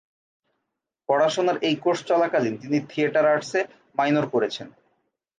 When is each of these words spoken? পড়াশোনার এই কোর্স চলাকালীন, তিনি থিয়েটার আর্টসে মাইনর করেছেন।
পড়াশোনার 1.09 1.57
এই 1.67 1.75
কোর্স 1.75 2.01
চলাকালীন, 2.03 2.55
তিনি 2.57 2.77
থিয়েটার 2.89 3.25
আর্টসে 3.25 3.59
মাইনর 3.95 4.25
করেছেন। 4.29 4.67